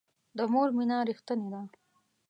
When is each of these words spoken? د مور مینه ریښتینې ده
د 0.37 0.39
مور 0.51 0.69
مینه 0.77 0.97
ریښتینې 1.09 1.47
ده 1.53 1.61